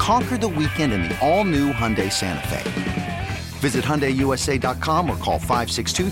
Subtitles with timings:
[0.00, 3.28] Conquer the weekend in the all new Hyundai Santa Fe.
[3.58, 6.08] Visit HyundaiUSA.com or call 562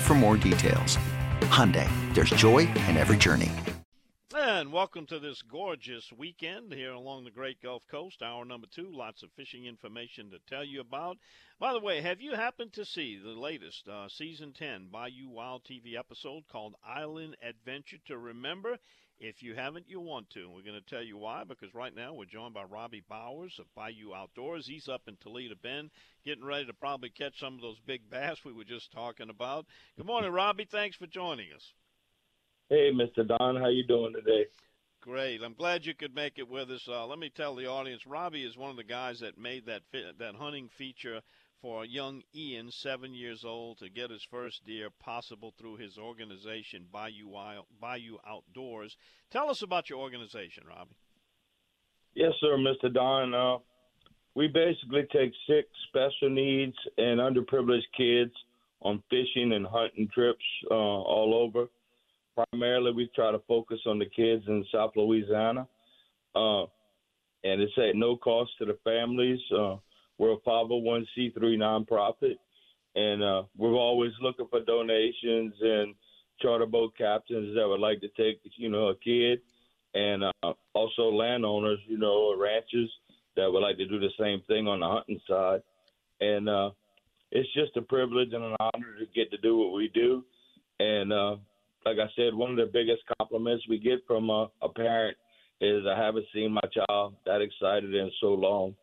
[0.00, 0.96] for more details.
[1.42, 3.50] Hyundai, there's joy in every journey.
[4.34, 8.22] And welcome to this gorgeous weekend here along the Great Gulf Coast.
[8.22, 11.18] Hour number two, lots of fishing information to tell you about.
[11.60, 15.64] By the way, have you happened to see the latest uh, season 10 Bayou Wild
[15.64, 18.78] TV episode called Island Adventure to Remember?
[19.22, 20.40] If you haven't, you'll want to.
[20.40, 23.56] And We're going to tell you why because right now we're joined by Robbie Bowers
[23.60, 24.66] of Bayou Outdoors.
[24.66, 25.90] He's up in Toledo Bend
[26.24, 29.66] getting ready to probably catch some of those big bass we were just talking about.
[29.96, 30.66] Good morning, Robbie.
[30.68, 31.62] Thanks for joining us.
[32.68, 33.26] Hey, Mr.
[33.26, 33.54] Don.
[33.54, 34.46] How you doing today?
[35.00, 35.40] Great.
[35.44, 36.84] I'm glad you could make it with us.
[36.88, 39.82] Uh, let me tell the audience, Robbie is one of the guys that made that
[39.92, 41.20] that hunting feature
[41.62, 45.96] for a young Ian, seven years old, to get his first deer possible through his
[45.96, 47.30] organization, Bayou,
[47.80, 48.96] Bayou Outdoors.
[49.30, 50.96] Tell us about your organization, Robbie.
[52.14, 52.92] Yes, sir, Mr.
[52.92, 53.32] Don.
[53.32, 53.58] Uh,
[54.34, 58.32] we basically take sick, special needs, and underprivileged kids
[58.82, 61.68] on fishing and hunting trips uh, all over.
[62.34, 65.68] Primarily, we try to focus on the kids in South Louisiana,
[66.34, 66.62] uh,
[67.44, 69.40] and it's at no cost to the families.
[69.56, 69.76] Uh,
[70.22, 72.36] we're a 501c3 nonprofit,
[72.94, 75.96] and uh, we're always looking for donations and
[76.40, 79.40] charter boat captains that would like to take, you know, a kid,
[79.94, 82.88] and uh, also landowners, you know, ranchers
[83.34, 85.60] that would like to do the same thing on the hunting side.
[86.20, 86.70] And uh,
[87.32, 90.22] it's just a privilege and an honor to get to do what we do.
[90.78, 91.36] And uh,
[91.84, 95.16] like I said, one of the biggest compliments we get from a, a parent
[95.60, 98.76] is I haven't seen my child that excited in so long.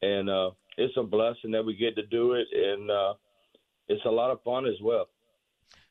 [0.00, 3.14] And uh, it's a blessing that we get to do it, and uh,
[3.88, 5.08] it's a lot of fun as well.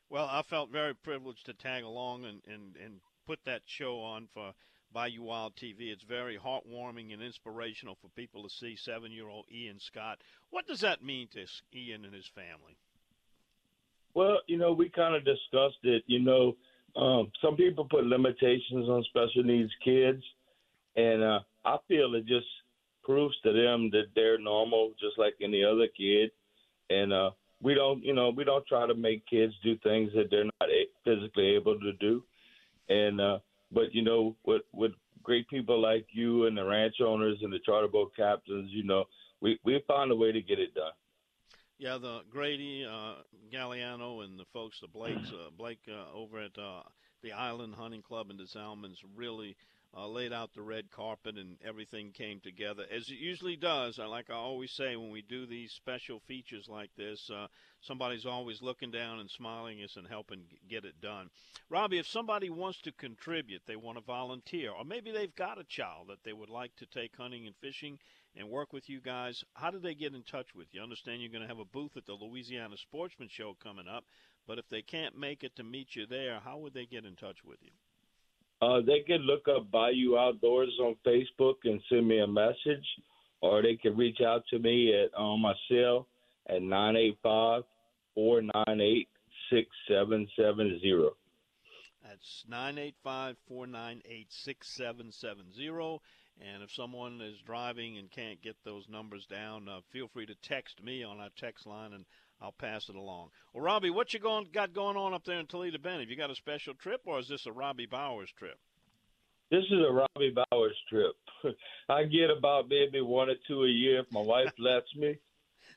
[0.08, 4.26] Well, I felt very privileged to tag along and, and, and put that show on
[4.34, 4.52] for
[4.92, 5.92] Bayou Wild TV.
[5.92, 10.20] It's very heartwarming and inspirational for people to see seven year old Ian Scott.
[10.50, 12.76] What does that mean to Ian and his family?
[14.14, 16.02] Well, you know, we kind of discussed it.
[16.08, 16.56] You know,
[17.00, 20.24] um, some people put limitations on special needs kids,
[20.96, 22.46] and uh, I feel it just
[23.02, 26.30] proves to them that they're normal, just like any other kid.
[26.88, 27.30] And uh,
[27.62, 30.70] we don't, you know, we don't try to make kids do things that they're not
[31.04, 32.22] physically able to do.
[32.88, 33.38] And uh,
[33.72, 37.60] but you know, with with great people like you and the ranch owners and the
[37.64, 39.04] charter boat captains, you know,
[39.40, 40.92] we we found a way to get it done.
[41.78, 43.22] Yeah, the Grady uh,
[43.52, 46.82] Galliano and the folks, the Blakes, uh, Blake uh, over at uh,
[47.22, 49.56] the Island Hunting Club in the Salmons really
[49.96, 53.98] uh, laid out the red carpet and everything came together as it usually does.
[53.98, 57.48] I like I always say when we do these special features like this, uh,
[57.80, 61.28] somebody's always looking down and smiling us and helping get it done.
[61.68, 65.64] Robbie, if somebody wants to contribute, they want to volunteer, or maybe they've got a
[65.64, 67.98] child that they would like to take hunting and fishing
[68.36, 70.80] and work with you guys, how do they get in touch with you?
[70.80, 74.04] Understand you're going to have a booth at the Louisiana Sportsman Show coming up,
[74.46, 77.16] but if they can't make it to meet you there, how would they get in
[77.16, 77.70] touch with you?
[78.62, 82.84] Uh, they can look up Bayou Outdoors on Facebook and send me a message,
[83.40, 86.06] or they can reach out to me at on my cell
[86.46, 87.62] at nine eight five
[88.14, 89.08] four nine eight
[89.50, 91.12] six seven seven zero.
[92.02, 96.02] That's nine eight five four nine eight six seven seven zero.
[96.40, 100.34] And if someone is driving and can't get those numbers down, uh, feel free to
[100.36, 102.04] text me on our text line, and
[102.42, 103.28] I'll pass it along.
[103.52, 106.00] Well, Robbie, what you going got going on up there in Toledo Bend?
[106.00, 108.58] Have you got a special trip, or is this a Robbie Bowers trip?
[109.50, 111.14] This is a Robbie Bowers trip.
[111.88, 115.18] I get about maybe one or two a year if my wife lets me,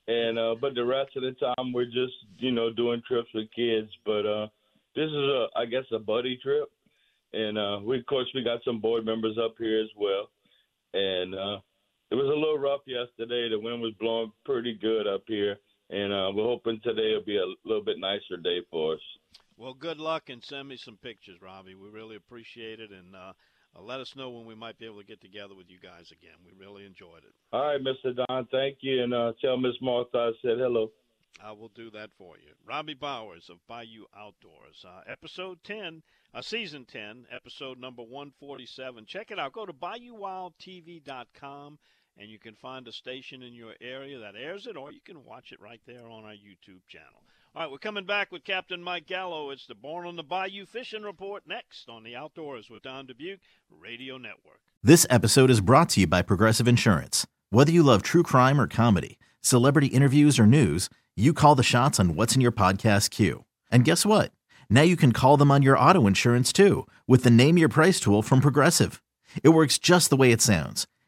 [0.07, 3.51] and uh, but the rest of the time we're just you know doing trips with
[3.53, 3.89] kids.
[4.05, 4.47] But uh,
[4.95, 6.69] this is a I guess a buddy trip,
[7.33, 10.29] and uh, we of course we got some board members up here as well,
[10.93, 11.59] and uh,
[12.09, 13.49] it was a little rough yesterday.
[13.49, 15.57] The wind was blowing pretty good up here
[15.89, 18.99] and uh, we're hoping today will be a little bit nicer day for us.
[19.57, 21.75] Well, good luck and send me some pictures, Robbie.
[21.75, 23.33] We really appreciate it, and uh,
[23.75, 26.11] uh, let us know when we might be able to get together with you guys
[26.11, 26.37] again.
[26.43, 27.33] We really enjoyed it.
[27.51, 28.15] All right, Mr.
[28.15, 30.89] Don, thank you, and uh, tell Miss Martha I said hello.
[31.43, 32.53] I will do that for you.
[32.65, 36.03] Robbie Bowers of Bayou Outdoors, uh, episode 10,
[36.33, 39.05] uh, season 10, episode number 147.
[39.05, 39.53] Check it out.
[39.53, 41.79] Go to BayouWildTV.com
[42.17, 45.23] and you can find a station in your area that airs it, or you can
[45.23, 47.23] watch it right there on our YouTube channel.
[47.55, 49.51] All right, we're coming back with Captain Mike Gallo.
[49.51, 53.39] It's the Born on the Bayou Fishing Report next on the Outdoors with Don Dubuque
[53.69, 54.59] Radio Network.
[54.81, 57.27] This episode is brought to you by Progressive Insurance.
[57.51, 61.99] Whether you love true crime or comedy, celebrity interviews or news, you call the shots
[61.99, 63.45] on what's in your podcast queue.
[63.69, 64.31] And guess what?
[64.69, 67.99] Now you can call them on your auto insurance too with the Name Your Price
[67.99, 69.03] tool from Progressive.
[69.43, 70.87] It works just the way it sounds.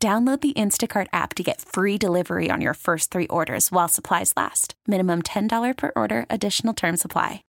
[0.00, 4.32] Download the Instacart app to get free delivery on your first three orders while supplies
[4.34, 4.74] last.
[4.86, 7.44] Minimum $10 per order, additional term supply.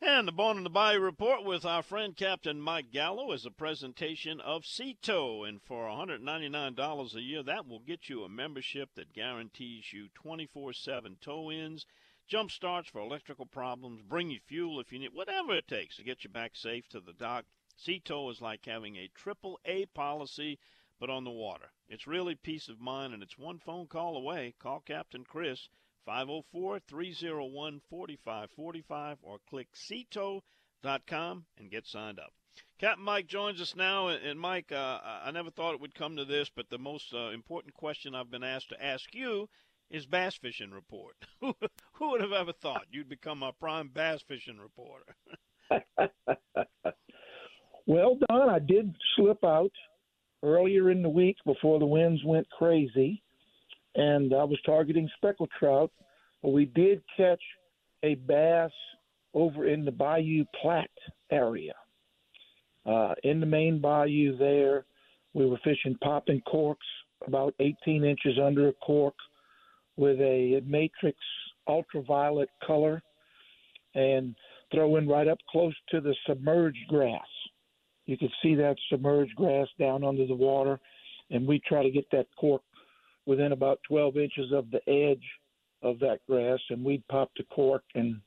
[0.00, 3.50] And the Born in the Bayou report with our friend Captain Mike Gallo is a
[3.50, 5.42] presentation of Sea-Tow.
[5.42, 10.74] And for $199 a year, that will get you a membership that guarantees you 24
[10.74, 11.86] 7 tow ins,
[12.28, 16.04] jump starts for electrical problems, bring you fuel if you need, whatever it takes to
[16.04, 17.46] get you back safe to the dock.
[17.76, 20.60] Sea-Tow is like having a triple A policy
[21.02, 21.72] but on the water.
[21.88, 24.54] It's really peace of mind, and it's one phone call away.
[24.60, 25.68] Call Captain Chris,
[26.06, 32.32] 504 301 4545, or click seatow.com and get signed up.
[32.78, 36.24] Captain Mike joins us now, and Mike, uh, I never thought it would come to
[36.24, 39.48] this, but the most uh, important question I've been asked to ask you
[39.90, 41.16] is bass fishing report.
[41.40, 45.16] Who would have ever thought you'd become a prime bass fishing reporter?
[47.88, 49.72] well, Don, I did slip out
[50.42, 53.22] earlier in the week before the winds went crazy,
[53.94, 55.90] and I was targeting speckled trout.
[56.42, 57.42] But we did catch
[58.02, 58.72] a bass
[59.34, 60.90] over in the Bayou Platte
[61.30, 61.74] area.
[62.84, 64.84] Uh, in the main bayou there,
[65.34, 66.86] we were fishing popping corks
[67.26, 69.14] about 18 inches under a cork
[69.96, 71.18] with a matrix
[71.68, 73.02] ultraviolet color
[73.94, 74.34] and
[74.72, 77.20] throwing right up close to the submerged grass.
[78.06, 80.80] You could see that submerged grass down under the water,
[81.30, 82.62] and we try to get that cork
[83.26, 85.24] within about 12 inches of the edge
[85.82, 88.20] of that grass, and we'd pop the cork, and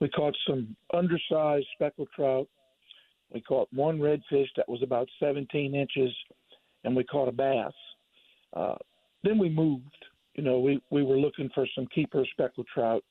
[0.00, 2.48] we caught some undersized speckled trout.
[3.32, 6.14] We caught one redfish that was about 17 inches,
[6.84, 7.72] and we caught a bass.
[8.54, 8.76] Uh,
[9.22, 9.84] then we moved.
[10.34, 13.04] You know, we, we were looking for some keeper speckled trout.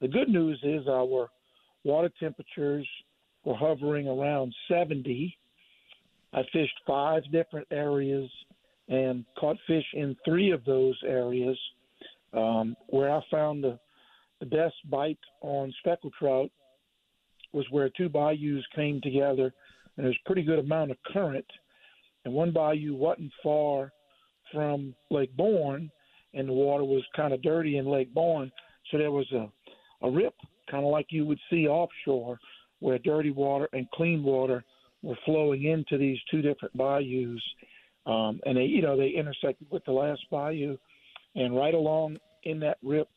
[0.00, 1.28] The good news is our
[1.84, 2.86] water temperatures
[3.48, 5.34] were hovering around 70.
[6.34, 8.28] I fished five different areas
[8.90, 11.58] and caught fish in three of those areas.
[12.34, 13.78] Um, where I found the,
[14.40, 16.50] the best bite on speckled trout
[17.54, 19.54] was where two bayous came together,
[19.96, 21.46] and there's a pretty good amount of current.
[22.26, 23.92] And one bayou wasn't far
[24.52, 25.90] from Lake Borgne,
[26.34, 28.52] and the water was kind of dirty in Lake Borgne,
[28.90, 29.50] so there was a,
[30.06, 30.34] a rip,
[30.70, 32.38] kind of like you would see offshore,
[32.80, 34.64] where dirty water and clean water
[35.02, 37.40] were flowing into these two different bayous.
[38.06, 40.76] Um, and they, you know, they intersected with the last bayou,
[41.34, 43.08] and right along in that rip,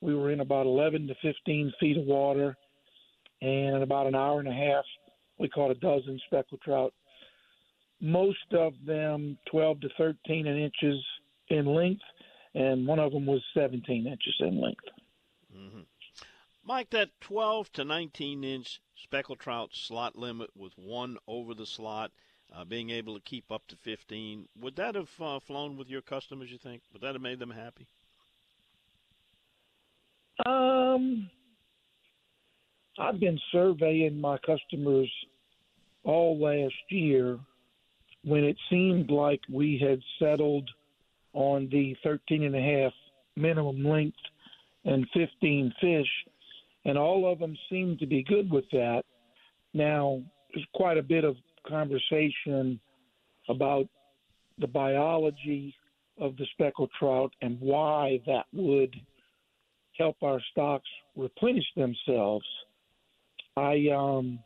[0.00, 2.56] we were in about 11 to 15 feet of water,
[3.40, 4.84] and in about an hour and a half,
[5.38, 6.92] we caught a dozen speckled trout.
[8.00, 11.04] Most of them 12 to 13 inches
[11.48, 12.02] in length,
[12.54, 14.84] and one of them was 17 inches in length.
[15.56, 15.80] Mm-hmm.
[16.64, 22.12] Mike, that 12 to 19 inch speckled trout slot limit with one over the slot,
[22.54, 26.02] uh, being able to keep up to 15, would that have uh, flown with your
[26.02, 26.82] customers, you think?
[26.92, 27.86] Would that have made them happy?
[30.46, 31.30] Um,
[32.98, 35.10] I've been surveying my customers
[36.04, 37.38] all last year
[38.24, 40.68] when it seemed like we had settled
[41.32, 42.92] on the 13 and a half
[43.36, 44.18] minimum length
[44.84, 46.08] and 15 fish,
[46.84, 49.02] and all of them seemed to be good with that.
[49.74, 50.22] Now,
[50.52, 51.36] there's quite a bit of
[51.66, 52.78] conversation
[53.48, 53.86] about
[54.58, 55.74] the biology
[56.18, 58.94] of the speckled trout and why that would
[59.98, 62.46] help our stocks replenish themselves.
[63.56, 64.38] I um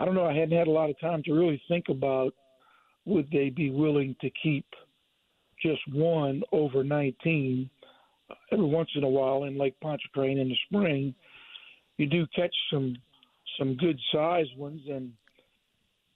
[0.00, 0.26] I don't know.
[0.26, 2.32] I hadn't had a lot of time to really think about
[3.04, 4.66] would they be willing to keep
[5.60, 7.68] just one over 19
[8.52, 11.14] every once in a while in Lake Pontchartrain in the spring.
[11.96, 12.96] You do catch some
[13.58, 15.12] some good sized ones, and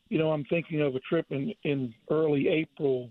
[0.09, 3.11] you know I'm thinking of a trip in in early April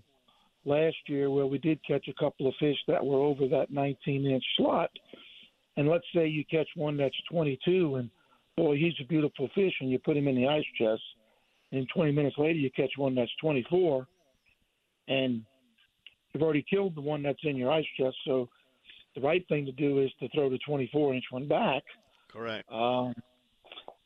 [0.64, 4.26] last year where we did catch a couple of fish that were over that 19
[4.26, 4.90] inch slot.
[5.76, 8.10] And let's say you catch one that's 22 and
[8.56, 11.02] boy, he's a beautiful fish, and you put him in the ice chest.
[11.72, 14.06] And 20 minutes later, you catch one that's 24,
[15.08, 15.42] and
[16.32, 18.16] you've already killed the one that's in your ice chest.
[18.26, 18.48] So
[19.14, 21.82] the right thing to do is to throw the 24 inch one back.
[22.32, 22.70] Correct.
[22.72, 23.14] Um,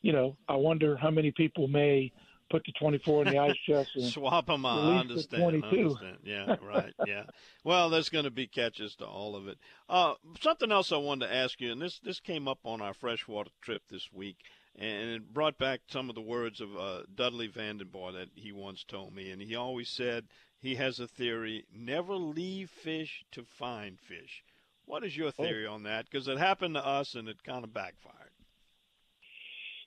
[0.03, 2.13] you know, I wonder how many people may
[2.51, 4.79] put the 24 in the ice chest and swap them out.
[4.79, 5.43] I understand.
[5.43, 6.19] I understand.
[6.25, 6.95] Yeah, right.
[7.07, 7.25] Yeah.
[7.65, 9.59] Well, there's going to be catches to all of it.
[9.89, 12.95] Uh, something else I wanted to ask you, and this this came up on our
[12.95, 14.37] freshwater trip this week,
[14.77, 18.85] and it brought back some of the words of uh, Dudley Vandenborre that he once
[18.85, 20.27] told me, and he always said
[20.59, 24.45] he has a theory: never leave fish to find fish.
[24.87, 25.43] What is your oh.
[25.43, 26.07] theory on that?
[26.11, 28.31] Because it happened to us, and it kind of backfired.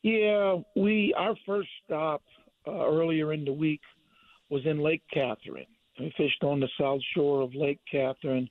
[0.01, 2.21] Yeah, we our first stop
[2.67, 3.81] uh, earlier in the week
[4.49, 5.65] was in Lake Catherine.
[5.99, 8.49] We fished on the south shore of Lake Catherine.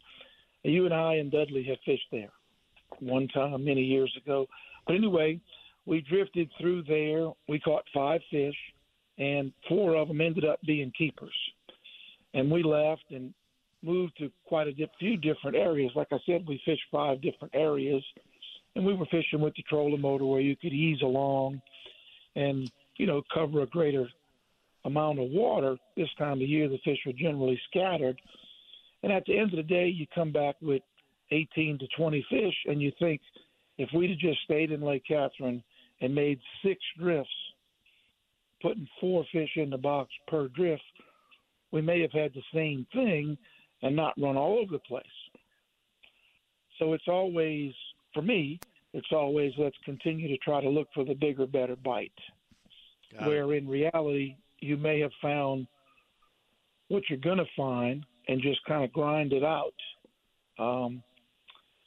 [0.63, 2.33] You and I and Dudley have fished there
[3.01, 4.47] one time many years ago.
[4.87, 5.41] But anyway,
[5.87, 7.31] we drifted through there.
[7.49, 8.57] We caught five fish,
[9.17, 11.35] and four of them ended up being keepers.
[12.35, 13.33] And we left and
[13.83, 15.93] moved to quite a few different areas.
[15.95, 18.03] Like I said, we fished five different areas,
[18.75, 21.61] and we were fishing with the trolling motor where you could ease along.
[22.37, 24.09] And you know, cover a greater
[24.85, 25.77] amount of water.
[25.97, 28.21] This time of year, the fish are generally scattered.
[29.03, 30.83] And at the end of the day, you come back with
[31.31, 33.21] 18 to 20 fish, and you think
[33.77, 35.63] if we'd have just stayed in Lake Catherine
[36.01, 37.31] and made six drifts,
[38.61, 40.83] putting four fish in the box per drift,
[41.71, 43.37] we may have had the same thing
[43.83, 45.05] and not run all over the place.
[46.79, 47.73] So it's always,
[48.15, 48.61] for me,
[48.93, 52.13] it's always let's continue to try to look for the bigger, better bite.
[53.13, 53.59] Got where it.
[53.59, 55.67] in reality you may have found
[56.89, 59.75] what you're going to find and just kind of grind it out.
[60.59, 61.03] Um,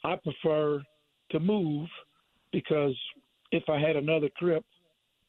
[0.04, 0.82] I prefer
[1.30, 1.88] to move
[2.52, 2.96] because
[3.50, 4.64] if I had another trip,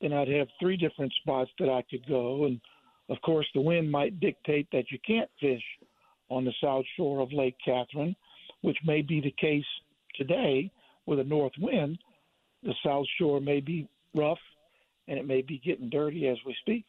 [0.02, 2.46] then I'd have three different spots that I could go.
[2.46, 2.60] And
[3.10, 5.62] of course, the wind might dictate that you can't fish
[6.30, 8.16] on the south shore of Lake Catherine,
[8.62, 9.66] which may be the case
[10.16, 10.72] today
[11.06, 11.98] with a north wind.
[12.64, 14.40] The south shore may be rough
[15.08, 16.86] and it may be getting dirty as we speak.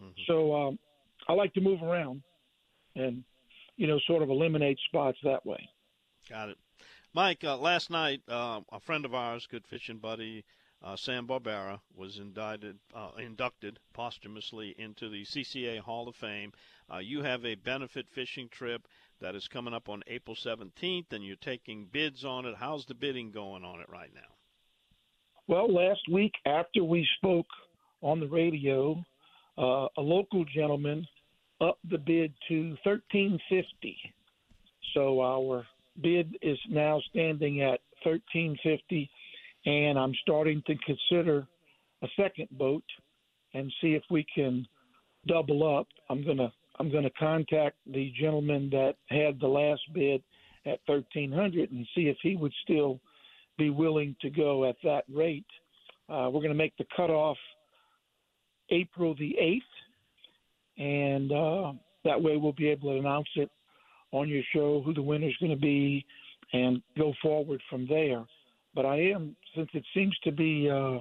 [0.00, 0.10] Mm-hmm.
[0.26, 0.78] So um,
[1.28, 2.22] I like to move around
[2.94, 3.24] and,
[3.76, 5.68] you know, sort of eliminate spots that way.
[6.28, 6.58] Got it.
[7.14, 10.44] Mike, uh, last night, uh, a friend of ours, good fishing buddy,
[10.82, 16.52] uh, Sam Barbera, was indicted, uh, inducted posthumously into the CCA Hall of Fame.
[16.92, 18.86] Uh, you have a benefit fishing trip
[19.20, 22.54] that is coming up on April 17th, and you're taking bids on it.
[22.58, 24.20] How's the bidding going on it right now?
[25.46, 27.46] Well, last week after we spoke
[28.02, 29.02] on the radio,
[29.58, 31.06] uh, a local gentleman
[31.60, 33.96] upped the bid to thirteen fifty.
[34.94, 35.64] So our
[36.00, 39.10] bid is now standing at thirteen fifty,
[39.66, 41.46] and I'm starting to consider
[42.02, 42.84] a second boat
[43.54, 44.66] and see if we can
[45.26, 45.86] double up.
[46.08, 50.22] I'm gonna I'm gonna contact the gentleman that had the last bid
[50.66, 53.00] at thirteen hundred and see if he would still
[53.58, 55.46] be willing to go at that rate.
[56.08, 57.36] Uh, we're going to make the cutoff
[58.70, 61.72] April the 8th, and uh,
[62.04, 63.50] that way we'll be able to announce it
[64.10, 66.04] on your show who the winner is going to be
[66.52, 68.24] and go forward from there.
[68.74, 70.98] But I am, since it seems to be, uh,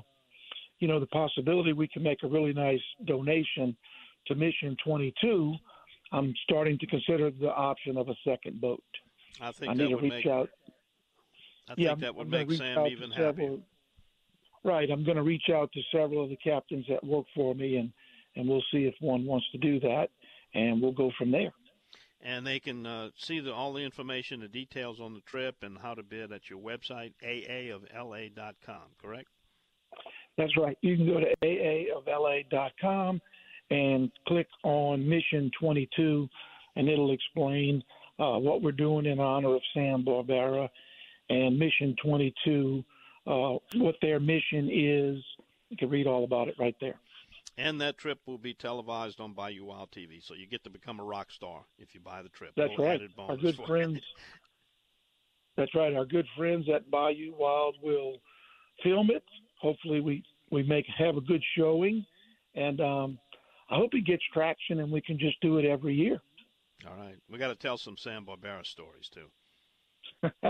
[0.80, 3.76] you know, the possibility we can make a really nice donation
[4.28, 5.56] to Mission 22,
[6.12, 8.84] I'm starting to consider the option of a second boat.
[9.40, 10.50] I think I need to reach make, out.
[11.70, 13.58] I yeah, think that would make Sam even happier.
[14.64, 14.90] Right.
[14.92, 17.92] I'm going to reach out to several of the captains that work for me, and
[18.36, 20.10] and we'll see if one wants to do that,
[20.54, 21.52] and we'll go from there.
[22.24, 25.78] And they can uh, see the, all the information, the details on the trip, and
[25.78, 29.28] how to bid at your website, aaofla.com, correct?
[30.38, 30.78] That's right.
[30.82, 33.22] You can go to aaofla.com
[33.72, 36.30] and click on Mission 22,
[36.76, 37.82] and it'll explain
[38.20, 40.70] uh, what we're doing in honor of Sam Barbera
[41.30, 42.84] and Mission 22,
[43.26, 45.24] uh, what their mission is.
[45.70, 47.00] You can read all about it right there.
[47.58, 51.00] And that trip will be televised on Bayou Wild TV, so you get to become
[51.00, 52.52] a rock star if you buy the trip.
[52.58, 53.02] That's Little right.
[53.18, 54.00] Our good friends.
[55.58, 55.94] That's right.
[55.94, 58.18] Our good friends at Bayou Wild will
[58.84, 59.24] film it.
[59.62, 62.06] Hopefully, we we make have a good showing,
[62.56, 63.20] and um,
[63.72, 66.20] I hope it gets traction, and we can just do it every year.
[66.86, 69.28] All right, we got to tell some Sam Barbera stories too.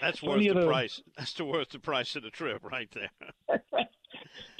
[0.00, 0.64] That's worth the those.
[0.64, 1.02] price.
[1.18, 3.58] That's the worth the price of the trip right there.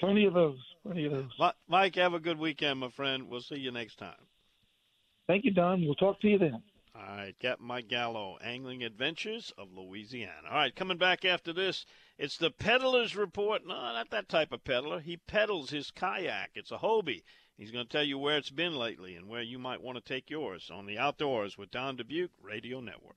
[0.01, 0.59] Plenty of those.
[0.83, 1.31] Plenty of those.
[1.39, 3.29] Mi- Mike, have a good weekend, my friend.
[3.29, 4.27] We'll see you next time.
[5.27, 5.85] Thank you, Don.
[5.85, 6.63] We'll talk to you then.
[6.97, 10.49] All right, Captain Mike Gallo, Angling Adventures of Louisiana.
[10.51, 11.87] All right, coming back after this,
[12.19, 13.65] it's the Peddler's Report.
[13.65, 14.99] No, not that type of peddler.
[14.99, 16.51] He peddles his kayak.
[16.55, 17.23] It's a Hobie.
[17.59, 20.01] He's going to tell you where it's been lately and where you might want to
[20.01, 23.17] take yours on the Outdoors with Don Dubuque Radio Network.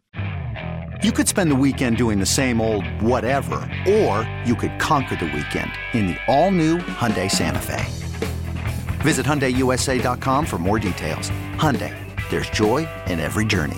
[1.03, 3.57] You could spend the weekend doing the same old whatever,
[3.87, 7.85] or you could conquer the weekend in the all-new Hyundai Santa Fe.
[9.03, 11.29] Visit HyundaiUSA.com for more details.
[11.57, 11.95] Hyundai,
[12.31, 13.77] there's joy in every journey.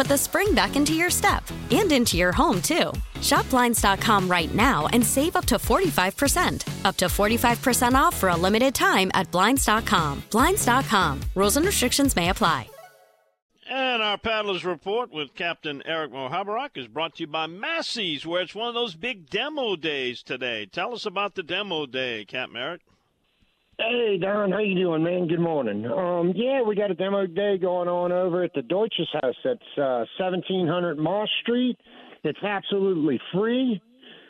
[0.01, 2.91] put the spring back into your step and into your home, too.
[3.21, 6.85] Shop Blinds.com right now and save up to 45%.
[6.85, 10.23] Up to 45% off for a limited time at Blinds.com.
[10.31, 11.21] Blinds.com.
[11.35, 12.67] Rules and restrictions may apply.
[13.69, 18.41] And our paddlers report with Captain Eric Muhoberac is brought to you by Massey's, where
[18.41, 20.65] it's one of those big demo days today.
[20.65, 22.81] Tell us about the demo day, Captain Eric.
[23.81, 25.27] Hey Don, how you doing, man?
[25.27, 25.85] Good morning.
[25.87, 29.33] Um, yeah, we got a demo day going on over at the Deutsches Haus.
[29.43, 31.77] That's uh, 1700 Moss Street.
[32.23, 33.81] It's absolutely free.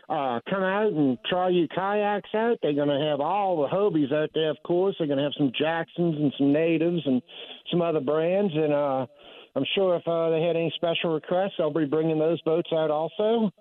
[0.07, 2.59] Uh, come out and try your kayaks out.
[2.61, 4.95] They're going to have all the Hobies out there, of course.
[4.97, 7.21] They're going to have some Jacksons and some Natives and
[7.69, 8.53] some other brands.
[8.55, 9.05] And uh,
[9.57, 12.89] I'm sure if uh, they had any special requests, they'll be bringing those boats out
[12.89, 13.51] also.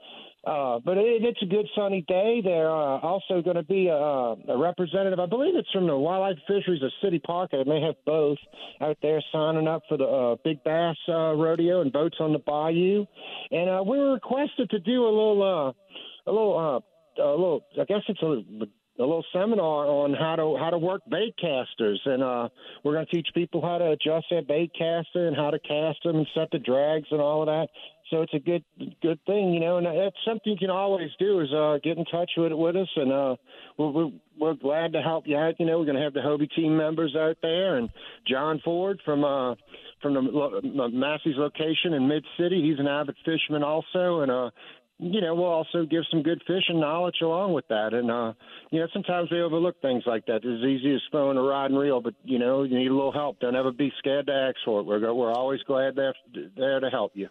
[0.42, 2.40] Uh, but it, it's a good sunny day.
[2.42, 5.20] There uh, also going to be a, a representative.
[5.20, 7.50] I believe it's from the Wildlife Fisheries of City Park.
[7.50, 8.38] They may have both
[8.80, 12.38] out there signing up for the uh, Big Bass uh, Rodeo and boats on the
[12.38, 13.04] bayou.
[13.50, 16.82] And uh, we were requested to do a little, uh, a little,
[17.18, 17.60] uh, a little.
[17.78, 18.66] I guess it's a
[19.00, 22.48] a little seminar on how to how to work bait casters, and uh,
[22.84, 26.02] we're going to teach people how to adjust their bait caster and how to cast
[26.04, 27.68] them and set the drags and all of that.
[28.10, 28.64] So it's a good
[29.02, 32.04] good thing, you know, and that's something you can always do is uh, get in
[32.06, 33.36] touch with with us, and uh,
[33.78, 35.54] we're, we're we're glad to help you out.
[35.60, 37.88] You know, we're going to have the Hobie team members out there, and
[38.26, 39.54] John Ford from uh,
[40.02, 42.60] from the lo- Massey's location in Mid City.
[42.68, 44.50] He's an avid fisherman also, and uh,
[44.98, 47.94] you know, we'll also give some good fishing knowledge along with that.
[47.94, 48.34] And, uh,
[48.70, 50.44] you know, sometimes we overlook things like that.
[50.44, 52.94] It's as easy as throwing a rod and reel, but, you know, you need a
[52.94, 53.40] little help.
[53.40, 54.84] Don't ever be scared to ask for it.
[54.84, 56.14] We're, we're always glad there,
[56.54, 57.28] there to help you.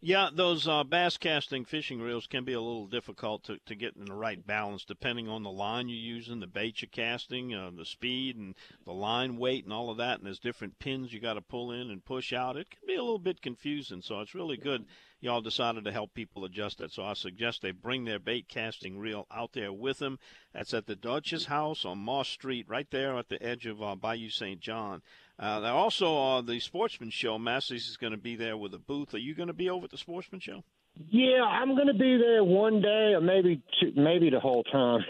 [0.00, 3.96] Yeah, those uh, bass casting fishing reels can be a little difficult to, to get
[3.96, 7.70] in the right balance depending on the line you're using, the bait you're casting, uh,
[7.74, 10.18] the speed and the line weight and all of that.
[10.18, 12.56] And there's different pins you got to pull in and push out.
[12.56, 14.84] It can be a little bit confusing, so it's really good
[15.20, 16.92] y'all decided to help people adjust that.
[16.92, 20.18] So I suggest they bring their bait casting reel out there with them.
[20.52, 23.94] That's at the Deutsches Haus on Moss Street, right there at the edge of uh,
[23.94, 24.60] Bayou St.
[24.60, 25.02] John.
[25.38, 29.12] Uh, also, uh, the Sportsman Show, Massey's is going to be there with a booth.
[29.12, 30.62] Are you going to be over at the Sportsman Show?
[31.10, 35.00] Yeah, I'm going to be there one day, or maybe two, maybe the whole time.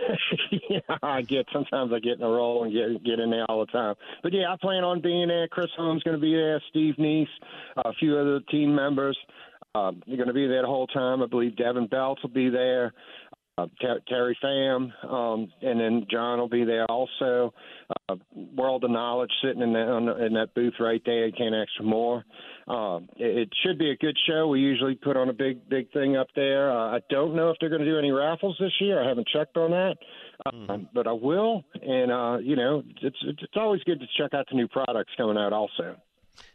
[1.03, 3.71] I get sometimes I get in a roll and get get in there all the
[3.71, 3.95] time.
[4.25, 5.47] But yeah, I plan on being there.
[5.47, 6.61] Chris Holmes going to be there.
[6.71, 7.29] Steve Neese,
[7.77, 9.17] a few other team members.
[9.77, 11.23] Uh, you're going to be there the whole time.
[11.23, 12.93] I believe Devin Belts will be there
[13.59, 17.55] uh, Ter- Terry Pham, um, and then John will be there also.
[18.57, 21.27] World of Knowledge sitting in that in that booth right there.
[21.27, 22.25] You can't ask for more.
[22.69, 24.47] Uh, it, it should be a good show.
[24.47, 26.71] We usually put on a big big thing up there.
[26.71, 29.03] Uh, I don't know if they're going to do any raffles this year.
[29.03, 29.97] I haven't checked on that,
[30.47, 30.89] uh, mm.
[30.95, 31.65] but I will.
[31.83, 35.37] And uh, you know, it's it's always good to check out the new products coming
[35.37, 35.97] out also.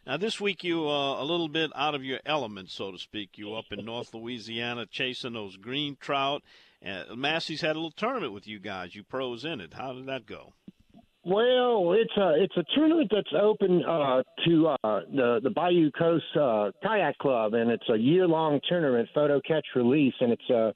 [0.06, 3.32] Now, this week you uh, a little bit out of your element, so to speak.
[3.36, 6.44] You up in North Louisiana chasing those green trout
[6.86, 8.96] uh, Massey's had a little tournament with you guys.
[8.96, 9.74] You pros in it.
[9.74, 10.54] How did that go?
[11.24, 16.26] Well, it's a it's a tournament that's open uh, to uh, the the Bayou Coast
[16.36, 20.70] uh, Kayak Club, and it's a year long tournament, photo catch release, and it's a
[20.70, 20.72] uh,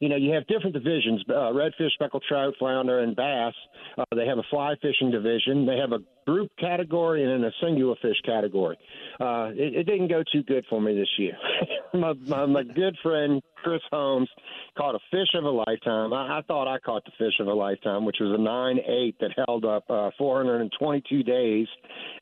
[0.00, 3.54] you know, you have different divisions: uh, redfish, speckled trout, flounder, and bass.
[3.96, 5.66] Uh, they have a fly fishing division.
[5.66, 8.76] They have a group category and then a singular fish category.
[9.18, 11.32] Uh, it, it didn't go too good for me this year.
[11.94, 14.28] my, my, my good friend Chris Holmes
[14.76, 16.12] caught a fish of a lifetime.
[16.12, 19.16] I, I thought I caught the fish of a lifetime, which was a nine eight
[19.20, 21.66] that held up uh, 422 days.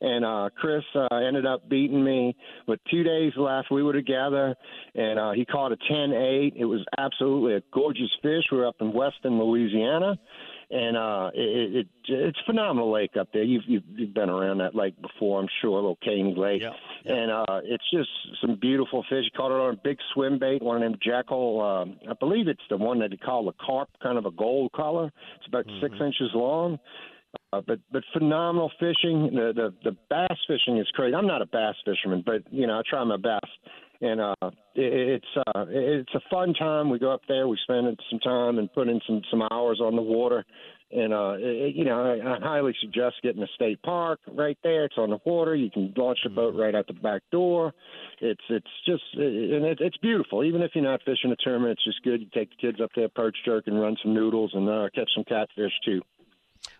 [0.01, 2.35] And uh, Chris uh, ended up beating me
[2.67, 3.71] with two days left.
[3.71, 4.55] We were together,
[4.95, 6.53] and uh, he caught a 10 8.
[6.55, 8.43] It was absolutely a gorgeous fish.
[8.51, 10.17] We were up in Weston, Louisiana,
[10.69, 13.43] and uh, it, it it's a phenomenal lake up there.
[13.43, 16.71] You've, you've you've been around that lake before, I'm sure, little Caney Lake, yeah,
[17.05, 17.13] yeah.
[17.13, 18.09] and uh, it's just
[18.41, 19.25] some beautiful fish.
[19.35, 21.61] Caught it on a big swim bait, one of them Jekyll.
[21.61, 24.71] Um, I believe it's the one that they call the carp, kind of a gold
[24.73, 25.11] color.
[25.37, 25.85] It's about mm-hmm.
[25.85, 26.79] six inches long.
[27.53, 29.29] Uh, but but phenomenal fishing.
[29.33, 31.15] The, the the bass fishing is crazy.
[31.15, 33.45] I'm not a bass fisherman, but you know I try my best
[34.01, 34.35] and uh,
[34.75, 36.89] it, it's uh, it's a fun time.
[36.89, 39.95] We go up there, we spend some time and put in some some hours on
[39.95, 40.45] the water,
[40.91, 44.85] and uh, it, you know I, I highly suggest getting a state park right there.
[44.85, 45.55] It's on the water.
[45.55, 47.73] You can launch a boat right out the back door.
[48.21, 50.43] It's it's just and it, it's beautiful.
[50.43, 52.21] Even if you're not fishing a tournament, it's just good.
[52.21, 55.09] You take the kids up there, perch jerk, and run some noodles and uh, catch
[55.15, 56.01] some catfish too.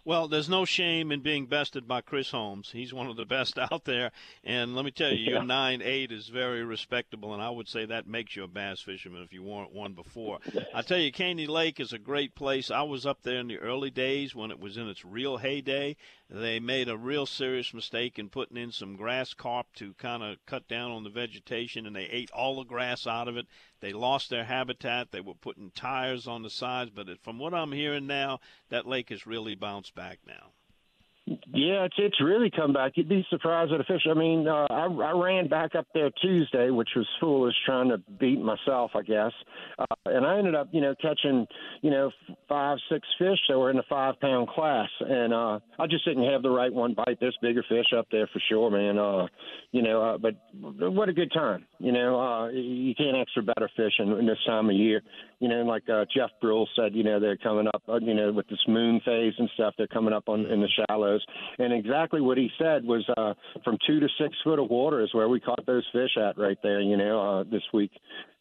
[0.07, 2.71] Well, there's no shame in being bested by Chris Holmes.
[2.71, 4.13] He's one of the best out there.
[4.41, 7.83] And let me tell you, your nine eight is very respectable, and I would say
[7.83, 10.39] that makes you a bass fisherman if you weren't one before.
[10.73, 12.71] I tell you, Caney Lake is a great place.
[12.71, 15.97] I was up there in the early days when it was in its real heyday.
[16.29, 20.45] They made a real serious mistake in putting in some grass carp to kind of
[20.45, 23.47] cut down on the vegetation, and they ate all the grass out of it.
[23.79, 25.11] They lost their habitat.
[25.11, 29.09] They were putting tires on the sides, but from what I'm hearing now, that lake
[29.09, 30.51] has really bounced back now.
[31.27, 32.93] Yeah, it's it's really come back.
[32.95, 34.07] You'd be surprised at fish.
[34.09, 37.97] I mean, uh, I, I ran back up there Tuesday, which was foolish, trying to
[37.97, 39.33] beat myself, I guess.
[39.77, 41.45] Uh, and I ended up, you know, catching,
[41.81, 42.11] you know,
[42.47, 46.31] five, six fish that were in the five pound class, and uh, I just didn't
[46.31, 48.97] have the right one bite this bigger fish up there for sure, man.
[48.97, 49.27] Uh,
[49.73, 51.65] you know, uh, but what a good time.
[51.79, 55.01] You know, uh, you can't ask for better fishing in this time of year.
[55.39, 58.31] You know, like uh, Jeff Brule said, you know, they're coming up, uh, you know,
[58.31, 59.75] with this moon phase and stuff.
[59.77, 61.23] They're coming up on in the shallows,
[61.59, 65.13] and exactly what he said was uh, from two to six foot of water is
[65.13, 66.81] where we caught those fish at right there.
[66.81, 67.91] You know, uh, this week,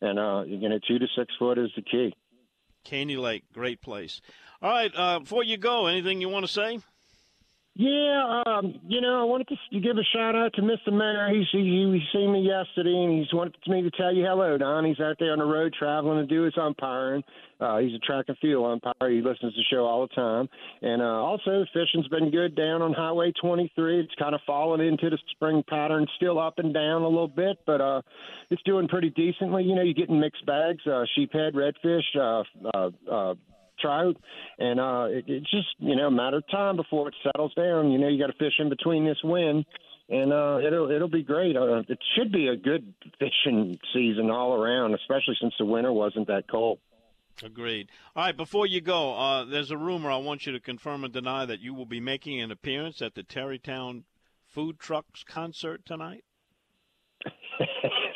[0.01, 2.15] and uh, you know, two to six foot is the key.
[2.85, 4.21] Caney Lake, great place.
[4.63, 6.79] All right, uh, before you go, anything you want to say?
[7.79, 10.91] Yeah, um, you know, I wanted to give a shout out to Mr.
[10.91, 11.29] Mayor.
[11.29, 14.87] He's, he, he seen me yesterday, and he's wanted me to tell you hello, Don.
[14.87, 17.23] He's out there on the road traveling to do his umpiring.
[17.61, 19.11] Uh, he's a track and field umpire.
[19.11, 20.49] He listens to the show all the time.
[20.81, 24.01] And uh, also, fishing's been good down on Highway 23.
[24.01, 27.59] It's kind of fallen into the spring pattern, still up and down a little bit,
[27.67, 28.01] but uh,
[28.49, 29.65] it's doing pretty decently.
[29.65, 32.43] You know, you're getting mixed bags, uh, sheephead, redfish, uh,
[32.75, 33.35] uh, uh,
[33.79, 34.17] trout,
[34.59, 37.91] and uh, it, it's just you know a matter of time before it settles down.
[37.91, 39.65] You know, you got to fish in between this wind,
[40.09, 41.57] and uh, it'll it'll be great.
[41.57, 46.27] Uh, it should be a good fishing season all around, especially since the winter wasn't
[46.29, 46.79] that cold.
[47.43, 47.91] Agreed.
[48.15, 51.13] All right, before you go, uh, there's a rumor I want you to confirm and
[51.13, 54.05] deny that you will be making an appearance at the Terrytown
[54.47, 56.25] Food Trucks concert tonight.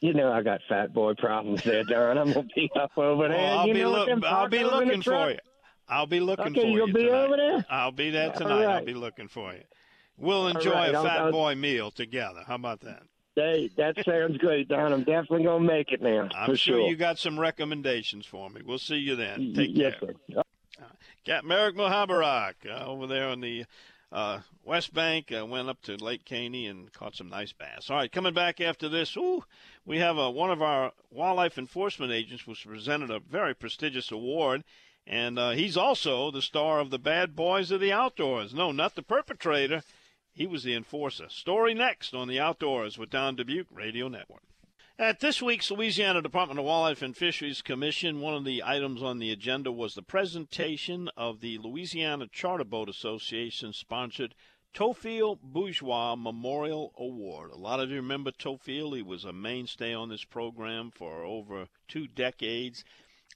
[0.00, 2.18] you know I got fat boy problems there, Darren.
[2.18, 3.50] I'm gonna be up over there.
[3.58, 5.38] I'll, you be know look, I'll be looking for you.
[5.88, 7.64] I'll be looking okay, for you'll you'll be over there.
[7.70, 8.64] I'll be there tonight.
[8.66, 8.74] right.
[8.76, 9.62] I'll be looking for you.
[10.16, 12.42] We'll enjoy right, a I'll- fat I'll- boy meal together.
[12.46, 13.02] How about that?
[13.34, 14.92] Hey, that sounds great, Don.
[14.92, 16.28] I'm definitely gonna make it now.
[16.34, 18.62] I'm for sure, sure you got some recommendations for me.
[18.64, 19.54] We'll see you then.
[19.54, 20.14] Take yes, care.
[20.34, 20.42] sir.
[21.24, 23.64] Got Merrick Muhoberac uh, over there on the
[24.12, 25.32] uh, West Bank.
[25.32, 27.90] Uh, went up to Lake Caney and caught some nice bass.
[27.90, 29.44] All right, coming back after this, ooh,
[29.84, 34.64] we have uh, one of our wildlife enforcement agents was presented a very prestigious award.
[35.06, 38.52] And uh, he's also the star of the Bad Boys of the Outdoors.
[38.52, 39.82] No, not the perpetrator.
[40.34, 41.28] He was the enforcer.
[41.30, 44.42] Story next on the Outdoors with Don Dubuque Radio Network.
[45.00, 49.20] At this week's Louisiana Department of Wildlife and Fisheries Commission, one of the items on
[49.20, 54.34] the agenda was the presentation of the Louisiana Charter Boat Association sponsored
[54.74, 57.52] Theophile Bourgeois Memorial Award.
[57.52, 58.96] A lot of you remember Theophile.
[58.96, 62.82] He was a mainstay on this program for over two decades.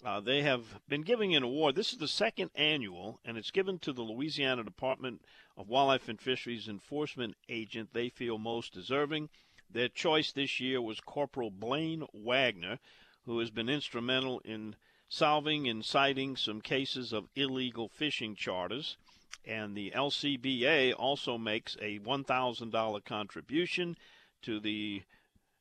[0.05, 1.77] Uh, they have been giving an award.
[1.77, 5.23] This is the second annual, and it's given to the Louisiana Department
[5.57, 9.29] of Wildlife and Fisheries Enforcement agent they feel most deserving.
[9.73, 12.79] Their choice this year was Corporal Blaine Wagner,
[13.25, 14.77] who has been instrumental in
[15.09, 18.97] solving and citing some cases of illegal fishing charters.
[19.45, 23.97] And the LCBA also makes a $1,000 contribution
[24.43, 25.05] to the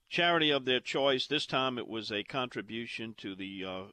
[0.10, 1.26] charity of their choice.
[1.26, 3.84] This time it was a contribution to the uh,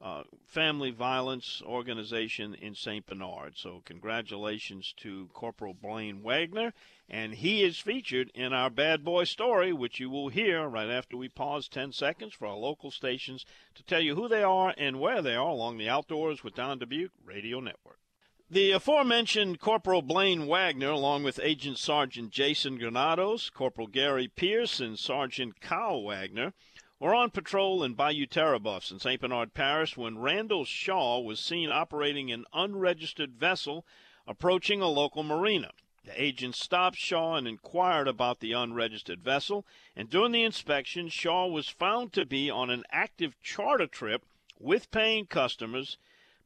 [0.00, 3.06] uh, family violence organization in St.
[3.06, 3.56] Bernard.
[3.56, 6.72] So, congratulations to Corporal Blaine Wagner.
[7.08, 11.16] And he is featured in our bad boy story, which you will hear right after
[11.16, 15.00] we pause 10 seconds for our local stations to tell you who they are and
[15.00, 18.00] where they are along the Outdoors with Don Dubuque Radio Network.
[18.48, 24.96] The aforementioned Corporal Blaine Wagner, along with Agent Sergeant Jason Granados, Corporal Gary Pierce, and
[24.96, 26.54] Sergeant Kyle Wagner,
[26.98, 29.20] were on patrol in Bayou Terre aux Boeufs in St.
[29.20, 33.84] Bernard Parish when Randall Shaw was seen operating an unregistered vessel
[34.26, 35.72] approaching a local marina.
[36.04, 41.48] The agent stopped Shaw and inquired about the unregistered vessel, and during the inspection, Shaw
[41.48, 44.24] was found to be on an active charter trip
[44.58, 45.98] with paying customers,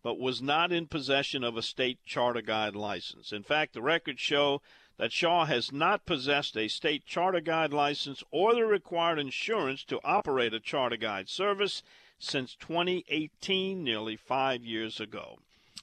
[0.02, 3.32] but was not in possession of a state charter guide license.
[3.32, 4.62] In fact, the records show
[5.00, 9.98] that Shaw has not possessed a state charter guide license or the required insurance to
[10.04, 11.82] operate a charter guide service
[12.18, 15.38] since 2018, nearly five years ago.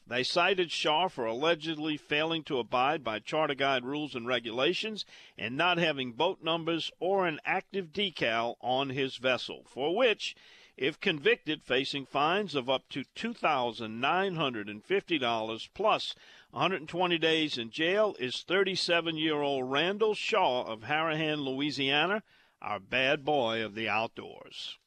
[0.06, 5.04] They cited Shaw for allegedly failing to abide by charter guide rules and regulations
[5.36, 10.36] and not having boat numbers or an active decal on his vessel, for which,
[10.78, 16.13] if convicted, facing fines of up to $2,950 plus
[16.52, 22.22] 120 days in jail is 37 year old Randall Shaw of Harahan, Louisiana,
[22.62, 24.78] our bad boy of the outdoors.